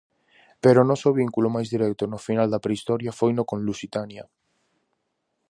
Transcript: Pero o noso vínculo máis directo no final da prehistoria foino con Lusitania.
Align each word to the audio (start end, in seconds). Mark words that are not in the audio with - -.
Pero 0.63 0.77
o 0.81 0.87
noso 0.91 1.09
vínculo 1.21 1.53
máis 1.55 1.67
directo 1.73 2.03
no 2.07 2.19
final 2.27 2.47
da 2.51 2.63
prehistoria 2.65 3.15
foino 3.19 3.41
con 3.49 3.59
Lusitania. 3.67 4.23